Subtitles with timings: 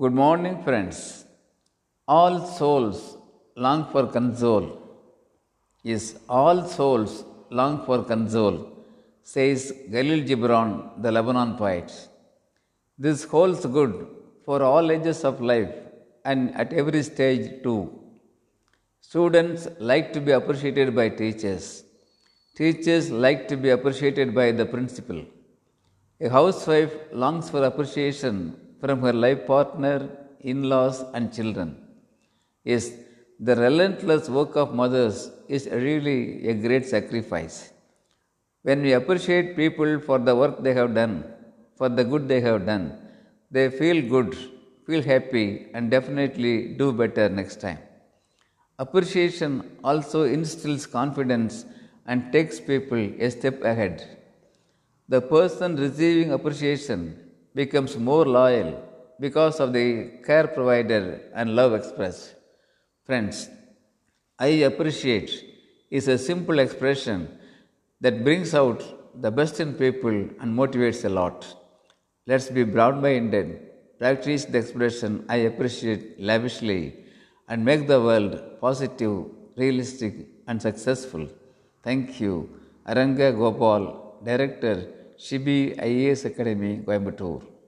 [0.00, 1.26] Good morning, friends.
[2.08, 3.18] All souls
[3.54, 4.80] long for console.
[5.84, 8.72] Is all souls long for console,
[9.22, 11.92] says Kahlil Gibran, the Lebanon poet.
[12.96, 14.06] This holds good
[14.46, 15.74] for all ages of life
[16.24, 17.92] and at every stage too.
[19.02, 21.84] Students like to be appreciated by teachers.
[22.56, 25.22] Teachers like to be appreciated by the principal.
[26.18, 29.96] A housewife longs for appreciation from her life partner,
[30.50, 31.68] in laws, and children.
[32.64, 32.84] Yes,
[33.46, 37.56] the relentless work of mothers is really a great sacrifice.
[38.62, 41.14] When we appreciate people for the work they have done,
[41.78, 42.84] for the good they have done,
[43.50, 44.36] they feel good,
[44.86, 47.78] feel happy, and definitely do better next time.
[48.78, 49.52] Appreciation
[49.84, 51.64] also instills confidence
[52.06, 53.96] and takes people a step ahead.
[55.08, 57.00] The person receiving appreciation
[57.54, 58.70] becomes more loyal
[59.20, 59.86] because of the
[60.26, 62.34] care provided and love expressed.
[63.04, 63.48] Friends,
[64.38, 65.30] I appreciate
[65.90, 67.28] is a simple expression
[68.00, 68.80] that brings out
[69.20, 71.46] the best in people and motivates a lot.
[72.26, 73.48] Let's be broad minded,
[73.98, 76.94] practice the expression I appreciate lavishly,
[77.48, 80.14] and make the world positive, realistic,
[80.48, 81.28] and successful.
[81.82, 82.34] Thank you.
[82.88, 84.88] Aranga Gopal, Director,
[85.22, 87.61] Shibi IAS Academy, Coimbatore.